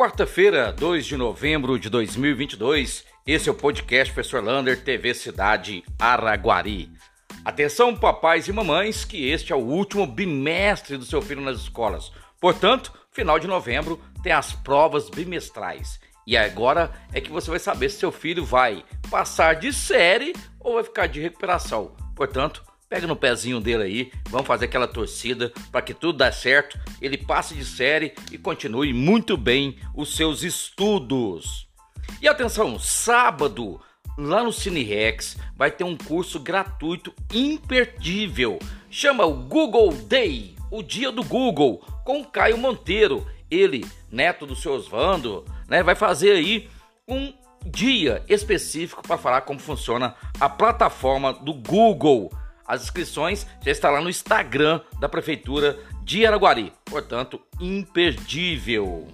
Quarta-feira, 0.00 0.72
2 0.72 1.04
de 1.04 1.14
novembro 1.14 1.78
de 1.78 1.90
2022, 1.90 3.04
esse 3.26 3.50
é 3.50 3.52
o 3.52 3.54
podcast 3.54 4.14
Professor 4.14 4.42
Lander, 4.42 4.82
TV 4.82 5.12
Cidade 5.12 5.84
Araguari. 5.98 6.90
Atenção, 7.44 7.94
papais 7.94 8.48
e 8.48 8.52
mamães, 8.52 9.04
que 9.04 9.28
este 9.28 9.52
é 9.52 9.54
o 9.54 9.58
último 9.58 10.06
bimestre 10.06 10.96
do 10.96 11.04
seu 11.04 11.20
filho 11.20 11.42
nas 11.42 11.58
escolas. 11.58 12.10
Portanto, 12.40 12.94
final 13.12 13.38
de 13.38 13.46
novembro 13.46 14.00
tem 14.22 14.32
as 14.32 14.54
provas 14.54 15.10
bimestrais. 15.10 16.00
E 16.26 16.34
agora 16.34 16.90
é 17.12 17.20
que 17.20 17.30
você 17.30 17.50
vai 17.50 17.58
saber 17.58 17.90
se 17.90 17.98
seu 17.98 18.10
filho 18.10 18.42
vai 18.42 18.82
passar 19.10 19.56
de 19.56 19.70
série 19.70 20.32
ou 20.58 20.76
vai 20.76 20.84
ficar 20.84 21.08
de 21.08 21.20
recuperação. 21.20 21.94
Portanto, 22.16 22.64
Pega 22.90 23.06
no 23.06 23.14
pezinho 23.14 23.60
dele 23.60 23.84
aí, 23.84 24.12
vamos 24.30 24.48
fazer 24.48 24.64
aquela 24.64 24.88
torcida 24.88 25.52
para 25.70 25.80
que 25.80 25.94
tudo 25.94 26.18
dê 26.18 26.32
certo, 26.32 26.76
ele 27.00 27.16
passe 27.16 27.54
de 27.54 27.64
série 27.64 28.14
e 28.32 28.36
continue 28.36 28.92
muito 28.92 29.36
bem 29.36 29.78
os 29.94 30.16
seus 30.16 30.42
estudos. 30.42 31.68
E 32.20 32.26
atenção, 32.26 32.80
sábado, 32.80 33.80
lá 34.18 34.42
no 34.42 34.52
Cine 34.52 34.82
Rex, 34.82 35.36
vai 35.56 35.70
ter 35.70 35.84
um 35.84 35.96
curso 35.96 36.40
gratuito 36.40 37.14
imperdível. 37.32 38.58
Chama 38.90 39.24
o 39.24 39.34
Google 39.34 39.92
Day, 39.92 40.56
o 40.68 40.82
dia 40.82 41.12
do 41.12 41.22
Google, 41.22 41.86
com 42.04 42.24
Caio 42.24 42.58
Monteiro. 42.58 43.24
Ele, 43.48 43.86
neto 44.10 44.44
do 44.44 44.56
seu 44.56 44.72
Osvando, 44.72 45.44
né, 45.68 45.80
vai 45.80 45.94
fazer 45.94 46.32
aí 46.32 46.68
um 47.06 47.32
dia 47.64 48.24
específico 48.28 49.00
para 49.00 49.16
falar 49.16 49.42
como 49.42 49.60
funciona 49.60 50.16
a 50.40 50.48
plataforma 50.48 51.32
do 51.32 51.54
Google. 51.54 52.32
As 52.70 52.84
inscrições 52.84 53.48
já 53.64 53.72
estão 53.72 53.90
lá 53.90 54.00
no 54.00 54.08
Instagram 54.08 54.80
da 55.00 55.08
Prefeitura 55.08 55.76
de 56.04 56.24
Araguari, 56.24 56.72
portanto, 56.84 57.40
imperdível. 57.58 59.08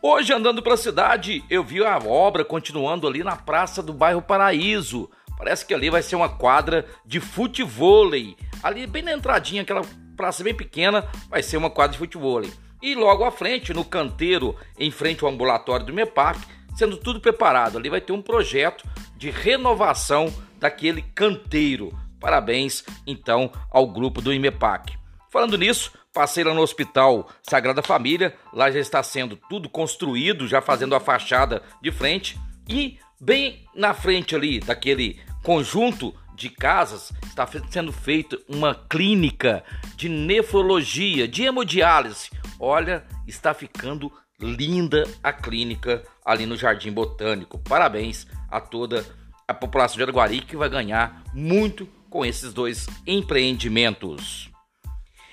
Hoje, 0.00 0.32
andando 0.32 0.62
pela 0.62 0.76
cidade, 0.76 1.44
eu 1.50 1.64
vi 1.64 1.84
a 1.84 1.98
obra 1.98 2.44
continuando 2.44 3.08
ali 3.08 3.24
na 3.24 3.34
praça 3.34 3.82
do 3.82 3.92
bairro 3.92 4.22
Paraíso. 4.22 5.10
Parece 5.36 5.66
que 5.66 5.74
ali 5.74 5.90
vai 5.90 6.02
ser 6.02 6.14
uma 6.14 6.28
quadra 6.28 6.86
de 7.04 7.18
futevôlei. 7.18 8.36
Ali, 8.62 8.86
bem 8.86 9.02
na 9.02 9.12
entradinha, 9.12 9.62
aquela 9.62 9.82
praça 10.16 10.44
bem 10.44 10.54
pequena, 10.54 11.04
vai 11.28 11.42
ser 11.42 11.56
uma 11.56 11.68
quadra 11.68 11.94
de 11.94 11.98
futevôlei. 11.98 12.52
E 12.80 12.94
logo 12.94 13.24
à 13.24 13.32
frente, 13.32 13.74
no 13.74 13.84
canteiro, 13.84 14.54
em 14.78 14.92
frente 14.92 15.24
ao 15.24 15.30
ambulatório 15.30 15.84
do 15.84 15.92
MEPAC, 15.92 16.38
sendo 16.76 16.96
tudo 16.96 17.20
preparado. 17.20 17.76
Ali 17.76 17.90
vai 17.90 18.00
ter 18.00 18.12
um 18.12 18.22
projeto 18.22 18.84
de 19.16 19.30
renovação 19.30 20.32
daquele 20.60 21.02
canteiro. 21.02 21.92
Parabéns, 22.22 22.84
então, 23.04 23.50
ao 23.68 23.84
grupo 23.84 24.22
do 24.22 24.32
IMEPAC. 24.32 24.96
Falando 25.28 25.58
nisso, 25.58 25.92
passei 26.14 26.44
lá 26.44 26.54
no 26.54 26.62
Hospital 26.62 27.28
Sagrada 27.42 27.82
Família, 27.82 28.32
lá 28.52 28.70
já 28.70 28.78
está 28.78 29.02
sendo 29.02 29.36
tudo 29.50 29.68
construído, 29.68 30.46
já 30.46 30.62
fazendo 30.62 30.94
a 30.94 31.00
fachada 31.00 31.60
de 31.82 31.90
frente 31.90 32.38
e 32.68 32.96
bem 33.20 33.66
na 33.74 33.92
frente 33.92 34.36
ali 34.36 34.60
daquele 34.60 35.20
conjunto 35.42 36.14
de 36.36 36.48
casas 36.48 37.12
está 37.24 37.44
sendo 37.68 37.92
feita 37.92 38.38
uma 38.48 38.74
clínica 38.74 39.64
de 39.96 40.08
nefrologia, 40.08 41.26
de 41.26 41.42
hemodiálise. 41.42 42.30
Olha, 42.60 43.04
está 43.26 43.52
ficando 43.52 44.12
linda 44.38 45.04
a 45.22 45.32
clínica 45.32 46.04
ali 46.24 46.46
no 46.46 46.56
Jardim 46.56 46.92
Botânico. 46.92 47.58
Parabéns 47.58 48.28
a 48.48 48.60
toda 48.60 49.04
a 49.48 49.52
população 49.52 49.96
de 49.96 50.04
Araguari 50.04 50.40
que 50.40 50.56
vai 50.56 50.68
ganhar 50.68 51.22
muito 51.34 51.88
com 52.12 52.26
esses 52.26 52.52
dois 52.52 52.86
empreendimentos. 53.06 54.50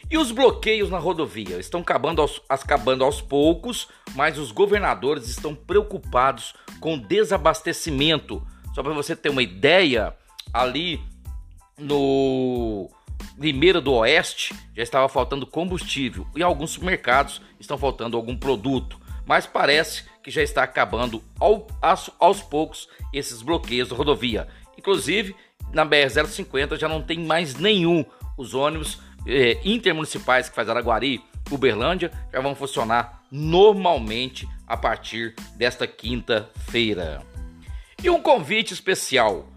E 0.10 0.18
os 0.18 0.32
bloqueios 0.32 0.90
na 0.90 0.98
rodovia 0.98 1.60
estão 1.60 1.82
acabando 1.82 2.22
aos, 2.22 2.42
acabando 2.48 3.04
aos 3.04 3.22
poucos, 3.22 3.90
mas 4.16 4.40
os 4.40 4.52
governadores 4.52 5.28
estão 5.28 5.54
preocupados 5.54 6.56
com 6.80 6.98
desabastecimento. 6.98 8.42
Só 8.74 8.82
para 8.82 8.94
você 8.94 9.14
ter 9.14 9.30
uma 9.30 9.44
ideia, 9.44 10.16
ali 10.54 11.00
no 11.78 12.90
Limeira 13.38 13.82
do 13.82 13.92
Oeste 13.94 14.56
já 14.76 14.82
estava 14.82 15.08
faltando 15.10 15.46
combustível 15.46 16.26
e 16.36 16.42
alguns 16.42 16.72
supermercados 16.72 17.42
estão 17.60 17.78
faltando 17.78 18.16
algum 18.16 18.38
produto. 18.38 19.00
Mas 19.28 19.46
parece 19.46 20.06
que 20.24 20.32
já 20.32 20.42
está 20.42 20.64
acabando 20.64 21.22
ao, 21.40 21.68
aos, 21.82 22.10
aos 22.18 22.42
poucos 22.42 22.88
esses 23.14 23.42
bloqueios 23.42 23.90
da 23.90 23.96
rodovia. 23.96 24.48
Inclusive, 24.76 25.36
na 25.74 25.86
BR-050 25.86 26.78
já 26.78 26.88
não 26.88 27.02
tem 27.02 27.20
mais 27.20 27.56
nenhum. 27.56 28.04
Os 28.38 28.54
ônibus 28.54 29.00
eh, 29.26 29.60
intermunicipais 29.64 30.50
que 30.50 30.56
faz 30.56 30.70
Araguari, 30.70 31.22
Uberlândia, 31.52 32.12
já 32.32 32.40
vão 32.40 32.56
funcionar 32.56 33.24
normalmente 33.32 34.48
a 34.68 34.78
partir 34.78 35.36
desta 35.56 35.88
quinta-feira. 35.88 37.22
E 38.02 38.10
um 38.10 38.22
convite 38.22 38.74
especial. 38.74 39.48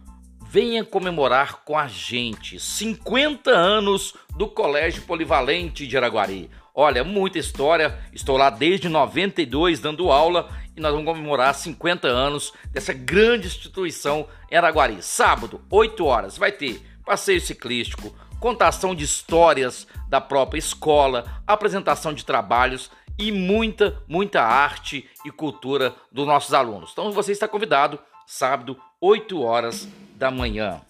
Venha 0.52 0.84
comemorar 0.84 1.62
com 1.64 1.78
a 1.78 1.88
gente 1.88 2.60
50 2.60 3.50
anos 3.50 4.12
do 4.36 4.46
Colégio 4.46 5.00
Polivalente 5.04 5.86
de 5.86 5.96
Araguari. 5.96 6.50
Olha, 6.74 7.02
muita 7.02 7.38
história. 7.38 7.98
Estou 8.12 8.36
lá 8.36 8.50
desde 8.50 8.86
92 8.86 9.80
dando 9.80 10.12
aula 10.12 10.50
e 10.76 10.80
nós 10.82 10.92
vamos 10.92 11.06
comemorar 11.06 11.54
50 11.54 12.06
anos 12.06 12.52
dessa 12.70 12.92
grande 12.92 13.46
instituição 13.46 14.28
em 14.50 14.56
Araguari. 14.56 15.02
Sábado, 15.02 15.58
8 15.70 16.04
horas, 16.04 16.36
vai 16.36 16.52
ter 16.52 16.86
passeio 17.02 17.40
ciclístico, 17.40 18.14
contação 18.38 18.94
de 18.94 19.04
histórias 19.04 19.86
da 20.06 20.20
própria 20.20 20.58
escola, 20.58 21.42
apresentação 21.46 22.12
de 22.12 22.26
trabalhos 22.26 22.90
e 23.19 23.32
muita, 23.32 24.02
muita 24.06 24.42
arte 24.42 25.08
e 25.24 25.30
cultura 25.30 25.94
dos 26.12 26.26
nossos 26.26 26.52
alunos. 26.52 26.90
Então 26.92 27.10
você 27.10 27.32
está 27.32 27.48
convidado, 27.48 27.98
sábado, 28.26 28.76
8 29.00 29.40
horas 29.40 29.88
da 30.22 30.31
manhã. 30.31 30.81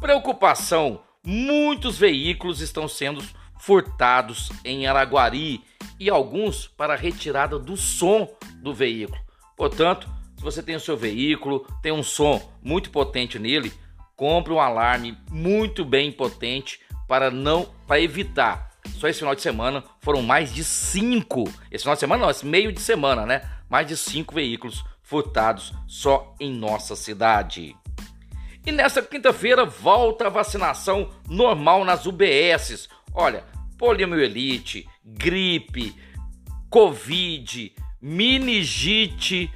Preocupação: 0.00 1.02
muitos 1.22 1.98
veículos 1.98 2.62
estão 2.62 2.88
sendo 2.88 3.22
furtados 3.60 4.50
em 4.64 4.86
Araguari 4.86 5.62
e 6.00 6.08
alguns 6.08 6.66
para 6.66 6.96
retirada 6.96 7.58
do 7.58 7.76
som 7.76 8.26
do 8.62 8.72
veículo. 8.72 9.20
Portanto, 9.54 10.08
se 10.34 10.42
você 10.42 10.62
tem 10.62 10.76
o 10.76 10.80
seu 10.80 10.96
veículo, 10.96 11.66
tem 11.82 11.92
um 11.92 12.02
som 12.02 12.40
muito 12.62 12.90
potente 12.90 13.38
nele, 13.38 13.70
compre 14.16 14.50
um 14.50 14.60
alarme 14.60 15.18
muito 15.30 15.84
bem 15.84 16.10
potente 16.10 16.80
para 17.06 17.30
não 17.30 17.68
para 17.86 18.00
evitar. 18.00 18.70
Só 18.94 19.08
esse 19.08 19.18
final 19.18 19.34
de 19.34 19.42
semana 19.42 19.84
foram 20.00 20.22
mais 20.22 20.54
de 20.54 20.64
cinco. 20.64 21.44
Esse 21.70 21.82
final 21.82 21.96
de 21.96 22.00
semana 22.00 22.22
não, 22.22 22.30
esse 22.30 22.46
meio 22.46 22.72
de 22.72 22.80
semana, 22.80 23.26
né? 23.26 23.42
Mais 23.68 23.86
de 23.86 23.94
cinco 23.94 24.34
veículos 24.34 24.82
furtados 25.02 25.74
só 25.86 26.34
em 26.40 26.50
nossa 26.50 26.96
cidade. 26.96 27.76
E 28.66 28.72
nessa 28.72 29.02
quinta-feira 29.02 29.64
volta 29.64 30.26
a 30.26 30.30
vacinação 30.30 31.10
normal 31.28 31.84
nas 31.84 32.06
UBSs. 32.06 32.88
Olha, 33.14 33.44
poliomielite, 33.78 34.88
gripe, 35.04 35.94
covid, 36.68 37.72
meningite 38.00 39.50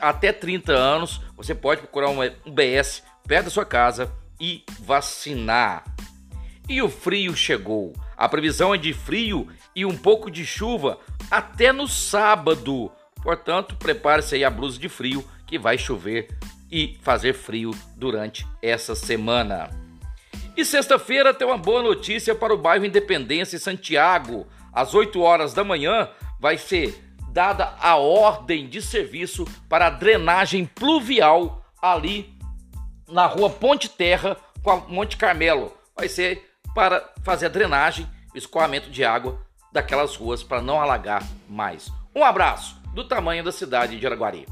até 0.00 0.32
30 0.32 0.72
anos, 0.72 1.20
você 1.36 1.54
pode 1.54 1.82
procurar 1.82 2.08
um 2.08 2.18
UBS 2.46 3.02
perto 3.26 3.44
da 3.44 3.50
sua 3.50 3.64
casa 3.64 4.12
e 4.40 4.64
vacinar. 4.80 5.84
E 6.68 6.80
o 6.80 6.88
frio 6.88 7.36
chegou. 7.36 7.92
A 8.16 8.28
previsão 8.28 8.74
é 8.74 8.78
de 8.78 8.92
frio 8.92 9.48
e 9.74 9.84
um 9.84 9.96
pouco 9.96 10.30
de 10.30 10.44
chuva 10.46 10.98
até 11.30 11.72
no 11.72 11.86
sábado. 11.86 12.90
Portanto, 13.22 13.76
prepare-se 13.76 14.34
aí 14.34 14.44
a 14.44 14.50
blusa 14.50 14.78
de 14.78 14.88
frio 14.88 15.24
que 15.46 15.58
vai 15.58 15.76
chover 15.76 16.28
e 16.72 16.98
fazer 17.02 17.34
frio 17.34 17.72
durante 17.94 18.46
essa 18.62 18.94
semana. 18.94 19.68
E 20.56 20.64
sexta-feira 20.64 21.34
tem 21.34 21.46
uma 21.46 21.58
boa 21.58 21.82
notícia 21.82 22.34
para 22.34 22.54
o 22.54 22.58
bairro 22.58 22.86
Independência 22.86 23.56
em 23.56 23.60
Santiago. 23.60 24.46
Às 24.72 24.94
8 24.94 25.20
horas 25.20 25.52
da 25.52 25.62
manhã 25.62 26.08
vai 26.40 26.56
ser 26.56 26.98
dada 27.30 27.74
a 27.78 27.96
ordem 27.96 28.68
de 28.68 28.80
serviço 28.80 29.46
para 29.68 29.90
drenagem 29.90 30.64
pluvial 30.64 31.64
ali 31.80 32.34
na 33.06 33.26
rua 33.26 33.50
Ponte 33.50 33.88
Terra 33.88 34.36
com 34.62 34.70
a 34.70 34.76
Monte 34.76 35.16
Carmelo. 35.16 35.72
Vai 35.94 36.08
ser 36.08 36.50
para 36.74 37.12
fazer 37.22 37.46
a 37.46 37.50
drenagem, 37.50 38.08
escoamento 38.34 38.90
de 38.90 39.04
água 39.04 39.38
daquelas 39.70 40.16
ruas 40.16 40.42
para 40.42 40.62
não 40.62 40.80
alagar 40.80 41.22
mais. 41.48 41.90
Um 42.14 42.24
abraço 42.24 42.80
do 42.94 43.04
tamanho 43.04 43.44
da 43.44 43.52
cidade 43.52 43.98
de 43.98 44.06
Araguari. 44.06 44.46